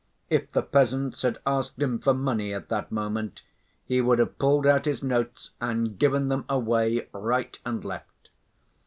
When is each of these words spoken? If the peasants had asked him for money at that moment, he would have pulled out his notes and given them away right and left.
If 0.31 0.51
the 0.51 0.63
peasants 0.63 1.21
had 1.21 1.37
asked 1.45 1.77
him 1.79 1.99
for 1.99 2.15
money 2.15 2.55
at 2.55 2.69
that 2.69 2.91
moment, 2.91 3.43
he 3.85 4.01
would 4.01 4.17
have 4.17 4.39
pulled 4.39 4.65
out 4.65 4.85
his 4.85 5.03
notes 5.03 5.51
and 5.61 5.99
given 5.99 6.27
them 6.27 6.43
away 6.49 7.07
right 7.13 7.55
and 7.63 7.85
left. 7.85 8.29